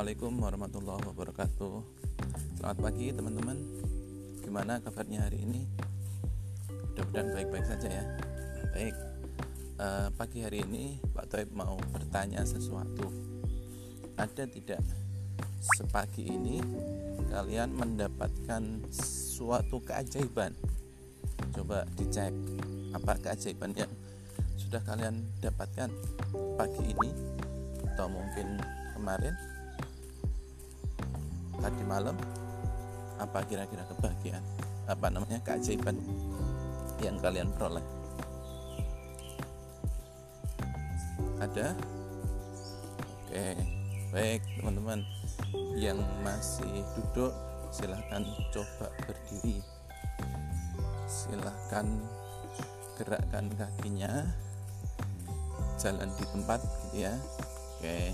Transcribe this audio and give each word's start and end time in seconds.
Assalamualaikum 0.00 0.40
warahmatullahi 0.40 1.02
wabarakatuh. 1.12 1.74
Selamat 2.56 2.78
pagi 2.80 3.12
teman-teman. 3.12 3.60
Gimana 4.40 4.80
kabarnya 4.80 5.28
hari 5.28 5.44
ini? 5.44 5.68
Mudah-mudahan 6.72 7.28
baik-baik 7.36 7.68
saja 7.68 8.00
ya. 8.00 8.04
Baik. 8.72 8.96
Uh, 9.76 10.08
Pagi 10.16 10.40
hari 10.40 10.64
ini 10.64 10.96
Pak 11.12 11.28
Toib 11.28 11.52
mau 11.52 11.76
bertanya 11.92 12.40
sesuatu. 12.48 13.12
Ada 14.16 14.48
tidak 14.48 14.80
sepagi 15.76 16.32
ini 16.32 16.64
Kalian 17.28 17.76
mendapatkan 17.76 18.80
suatu 19.36 19.84
keajaiban? 19.84 20.56
Coba 21.52 21.84
dicek 22.00 22.32
Apa 22.96 23.20
keajaiban 23.20 23.76
yang 23.76 23.92
sudah 24.56 24.80
kalian 24.80 25.28
dapatkan 25.44 25.92
pagi 26.56 26.88
ini? 26.88 27.12
Atau 27.84 28.08
mungkin 28.08 28.64
kemarin 28.96 29.59
tadi 31.60 31.84
malam. 31.84 32.16
Apa 33.20 33.44
kira-kira 33.44 33.84
kebahagiaan? 33.84 34.40
Apa 34.88 35.12
namanya? 35.12 35.38
Keajaiban 35.44 35.96
yang 37.04 37.20
kalian 37.20 37.52
peroleh? 37.52 37.84
Ada? 41.40 41.72
Oke 43.28 43.56
baik 44.10 44.42
teman-teman. 44.58 45.00
Yang 45.76 46.02
masih 46.24 46.84
duduk 46.96 47.32
silahkan 47.70 48.24
coba 48.50 48.88
berdiri. 49.06 49.62
Silahkan 51.06 51.86
gerakkan 52.98 53.46
kakinya. 53.54 54.24
Jalan 55.80 56.12
di 56.16 56.24
tempat 56.28 56.60
gitu 56.64 57.08
ya. 57.08 57.14
Oke 57.76 58.12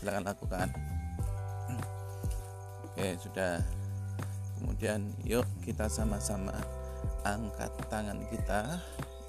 silakan 0.00 0.32
lakukan 0.32 0.68
oke 3.00 3.16
sudah. 3.16 3.64
Kemudian 4.60 5.08
yuk 5.24 5.48
kita 5.64 5.88
sama-sama 5.88 6.52
angkat 7.24 7.72
tangan 7.88 8.20
kita 8.28 8.76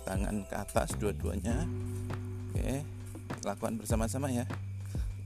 tangan 0.03 0.44
ke 0.44 0.55
atas 0.59 0.91
dua-duanya. 1.00 1.55
Oke 2.52 2.83
lakukan 3.47 3.80
bersama-sama 3.80 4.27
ya. 4.27 4.44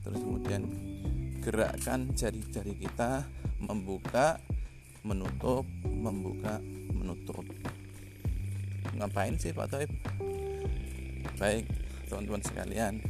Terus 0.06 0.22
kemudian 0.22 0.62
gerakkan 1.42 2.14
jari-jari 2.14 2.78
kita 2.78 3.26
membuka 3.58 4.38
menutup 5.02 5.66
membuka 5.82 6.62
menutup. 6.94 7.42
Ngapain 8.94 9.34
sih 9.42 9.50
Pak 9.50 9.74
Toib? 9.74 9.90
Baik 11.34 11.66
teman-teman 12.06 12.46
sekalian. 12.46 13.02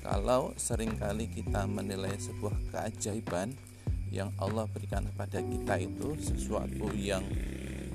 Kalau 0.00 0.56
sering 0.56 0.96
kali 0.96 1.28
kita 1.28 1.68
menilai 1.68 2.16
sebuah 2.16 2.56
keajaiban 2.72 3.67
yang 4.08 4.32
Allah 4.40 4.64
berikan 4.68 5.04
kepada 5.04 5.38
kita 5.44 5.74
itu 5.80 6.16
sesuatu 6.20 6.92
yang 6.96 7.24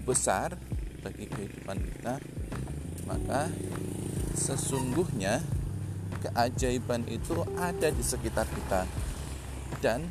besar 0.05 0.55
bagi 1.03 1.25
kehidupan 1.27 1.77
kita, 1.79 2.19
maka 3.09 3.51
sesungguhnya 4.33 5.43
keajaiban 6.23 7.03
itu 7.11 7.43
ada 7.59 7.91
di 7.91 8.03
sekitar 8.03 8.47
kita 8.47 8.87
dan 9.83 10.07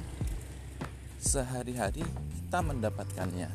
sehari-hari 1.17 2.05
kita 2.05 2.58
mendapatkannya. 2.61 3.48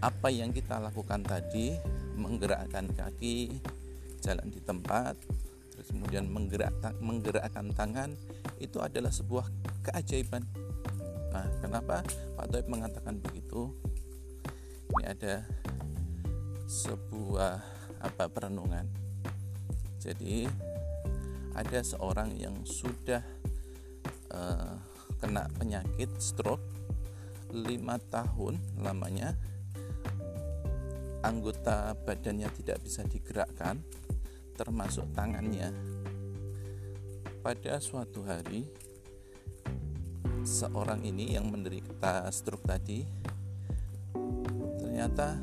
Apa 0.00 0.28
yang 0.30 0.52
kita 0.54 0.80
lakukan 0.80 1.24
tadi, 1.24 1.76
menggerakkan 2.16 2.88
kaki, 2.94 3.60
jalan 4.24 4.48
di 4.48 4.60
tempat, 4.64 5.18
terus 5.76 5.92
kemudian 5.92 6.24
menggerak, 6.32 6.72
menggerakkan 7.04 7.68
tangan 7.76 8.16
itu 8.56 8.80
adalah 8.80 9.12
sebuah 9.12 9.44
keajaiban. 9.84 10.48
Nah 11.36 11.46
kenapa 11.60 12.00
Pak 12.40 12.46
Toib 12.48 12.66
mengatakan 12.72 13.20
begitu? 13.20 13.76
Ini 14.96 15.04
ada 15.12 15.44
sebuah 16.64 17.60
apa 18.00 18.24
perenungan. 18.32 18.88
Jadi 20.00 20.48
ada 21.52 21.78
seorang 21.84 22.32
yang 22.40 22.56
sudah 22.64 23.20
uh, 24.32 24.80
kena 25.20 25.44
penyakit 25.60 26.08
stroke 26.16 26.64
lima 27.52 28.00
tahun 28.12 28.56
lamanya 28.80 29.36
anggota 31.24 31.96
badannya 32.04 32.46
tidak 32.60 32.78
bisa 32.84 33.02
digerakkan 33.08 33.80
termasuk 34.56 35.04
tangannya. 35.12 35.68
Pada 37.44 37.78
suatu 37.78 38.26
hari, 38.26 38.66
seorang 40.42 41.04
ini 41.04 41.36
yang 41.36 41.46
menderita 41.52 42.26
stroke 42.32 42.66
tadi 42.66 43.06
ternyata 44.80 45.38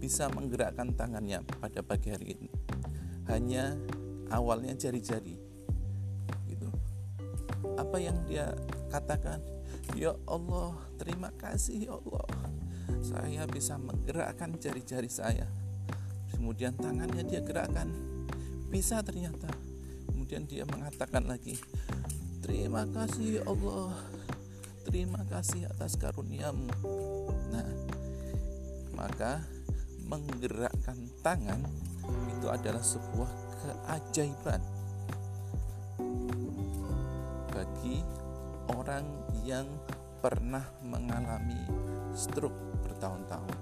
bisa 0.00 0.32
menggerakkan 0.32 0.96
tangannya 0.96 1.44
pada 1.60 1.84
pagi 1.84 2.08
hari 2.10 2.34
ini. 2.34 2.50
Hanya 3.28 3.76
awalnya 4.32 4.72
jari-jari. 4.74 5.36
Gitu. 6.48 6.68
Apa 7.76 8.00
yang 8.00 8.16
dia 8.24 8.50
katakan? 8.88 9.38
Ya 9.94 10.16
Allah, 10.24 10.74
terima 10.96 11.30
kasih 11.36 11.86
ya 11.86 11.92
Allah. 11.94 12.26
Saya 13.04 13.44
bisa 13.46 13.76
menggerakkan 13.76 14.56
jari-jari 14.58 15.12
saya 15.12 15.59
kemudian 16.34 16.76
tangannya 16.76 17.26
dia 17.26 17.40
gerakkan. 17.42 17.90
Bisa 18.70 19.02
ternyata. 19.02 19.50
Kemudian 20.06 20.46
dia 20.46 20.62
mengatakan 20.68 21.26
lagi 21.26 21.58
terima 22.44 22.86
kasih 22.86 23.42
Allah. 23.46 23.94
Terima 24.86 25.22
kasih 25.28 25.70
atas 25.70 25.94
karuniamu. 25.98 26.70
Nah 27.50 27.68
maka 28.94 29.40
menggerakkan 30.04 30.98
tangan 31.22 31.62
itu 32.36 32.46
adalah 32.50 32.82
sebuah 32.82 33.30
keajaiban 33.62 34.60
bagi 37.54 38.02
orang 38.72 39.06
yang 39.46 39.66
pernah 40.20 40.64
mengalami 40.84 41.64
stroke 42.12 42.84
bertahun-tahun. 42.84 43.58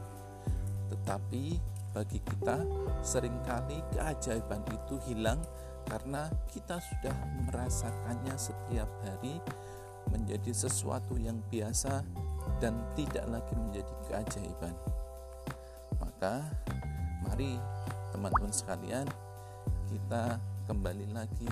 Tetapi 0.90 1.44
bagi 1.92 2.20
kita 2.20 2.62
sering 3.00 3.36
kali 3.44 3.80
keajaiban 3.94 4.62
itu 4.70 5.00
hilang 5.08 5.40
karena 5.88 6.28
kita 6.52 6.76
sudah 6.76 7.16
merasakannya 7.48 8.36
setiap 8.36 8.88
hari 9.04 9.40
menjadi 10.12 10.52
sesuatu 10.52 11.16
yang 11.16 11.40
biasa 11.48 12.04
dan 12.60 12.76
tidak 12.96 13.24
lagi 13.28 13.54
menjadi 13.56 13.94
keajaiban. 14.08 14.74
Maka 16.00 16.44
mari 17.24 17.56
teman-teman 18.12 18.52
sekalian 18.52 19.06
kita 19.88 20.40
kembali 20.68 21.08
lagi 21.12 21.48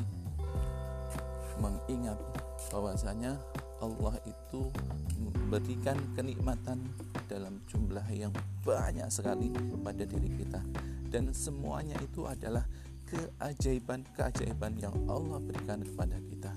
mengingat 1.56 2.20
bahwasanya 2.68 3.40
Allah 3.82 4.16
itu 4.24 4.72
memberikan 5.20 5.96
kenikmatan 6.16 6.80
dalam 7.28 7.60
jumlah 7.68 8.04
yang 8.12 8.32
banyak 8.64 9.08
sekali 9.12 9.52
pada 9.84 10.04
diri 10.04 10.30
kita. 10.36 10.60
Dan 11.06 11.30
semuanya 11.32 11.96
itu 12.02 12.26
adalah 12.26 12.64
keajaiban-keajaiban 13.06 14.80
yang 14.82 14.94
Allah 15.06 15.38
berikan 15.38 15.80
kepada 15.84 16.18
kita. 16.26 16.52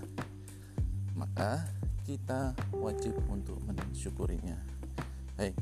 Maka 1.13 1.67
kita 2.07 2.57
wajib 2.73 3.13
untuk 3.29 3.61
mensyukurinya. 3.67 4.57
Baik 5.37 5.53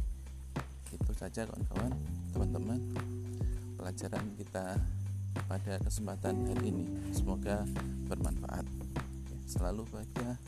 itu 0.94 1.12
saja 1.12 1.44
kawan-kawan 1.44 1.92
teman-teman 2.32 2.80
pelajaran 3.76 4.26
kita 4.40 4.80
pada 5.48 5.74
kesempatan 5.84 6.48
hari 6.48 6.72
ini. 6.72 6.86
Semoga 7.12 7.68
bermanfaat. 8.08 8.64
Selalu 9.48 9.84
bahagia 9.92 10.40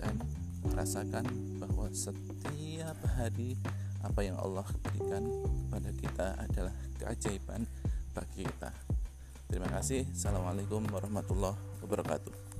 dan 0.00 0.14
rasakan 0.72 1.24
bahwa 1.60 1.88
setiap 1.92 2.98
hari 3.16 3.56
apa 4.02 4.20
yang 4.22 4.38
Allah 4.38 4.66
berikan 4.84 5.24
kepada 5.66 5.90
kita 5.94 6.26
adalah 6.38 6.74
keajaiban 7.00 7.66
bagi 8.14 8.46
kita. 8.46 8.70
Terima 9.46 9.70
kasih. 9.70 10.06
Assalamualaikum 10.10 10.82
warahmatullahi 10.90 11.58
wabarakatuh. 11.82 12.55